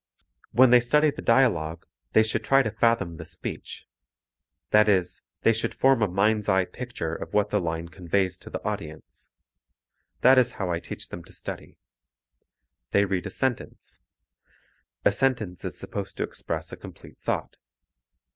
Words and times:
When 0.51 0.71
they 0.71 0.79
study 0.79 1.11
the 1.11 1.21
dialogue, 1.21 1.85
they 2.13 2.23
should 2.23 2.43
try 2.43 2.63
to 2.63 2.71
fathom 2.71 3.17
the 3.17 3.23
speech; 3.23 3.85
that 4.71 4.89
is, 4.89 5.21
they 5.43 5.53
should 5.53 5.75
form 5.75 6.01
a 6.01 6.07
mind's 6.07 6.49
eye 6.49 6.65
picture 6.65 7.13
of 7.13 7.35
what 7.35 7.51
the 7.51 7.59
line 7.61 7.87
conveys 7.87 8.39
to 8.39 8.49
the 8.49 8.63
audience. 8.65 9.29
That 10.21 10.39
is 10.39 10.53
how 10.53 10.71
I 10.71 10.79
teach 10.79 11.09
them 11.09 11.23
to 11.25 11.33
study. 11.33 11.77
They 12.89 13.05
read 13.05 13.27
a 13.27 13.29
sentence. 13.29 13.99
A 15.05 15.11
sentence 15.11 15.63
is 15.63 15.77
supposed 15.77 16.17
to 16.17 16.23
express 16.23 16.71
a 16.71 16.77
complete 16.77 17.19
thought. 17.19 17.57